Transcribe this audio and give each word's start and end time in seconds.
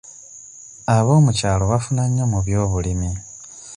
Aboomukyalo 0.95 1.63
bafuna 1.71 2.03
nnyo 2.07 2.25
mu 2.31 2.39
by'obulimi. 2.45 3.09